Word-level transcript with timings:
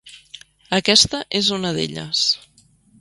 Aquesta 0.77 1.21
és 1.41 1.51
una 1.59 1.75
d'elles. 1.77 2.25